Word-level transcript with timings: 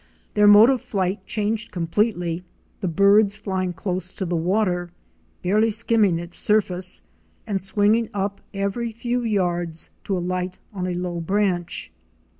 Their 0.33 0.47
mode 0.47 0.71
of 0.71 0.81
flight 0.81 1.27
changed 1.27 1.69
completely, 1.69 2.43
the 2.79 2.87
birds 2.87 3.37
flying 3.37 3.71
close 3.71 4.15
to 4.15 4.25
the 4.25 4.35
water, 4.35 4.89
barely 5.43 5.69
skimming 5.69 6.17
its 6.17 6.37
surface 6.37 7.03
and 7.45 7.61
swinging 7.61 8.09
up 8.11 8.41
every 8.51 8.91
few 8.93 9.21
yards 9.21 9.91
to 10.05 10.17
alight 10.17 10.57
on 10.73 10.87
a 10.87 10.95
low 10.95 11.19
branch. 11.19 11.91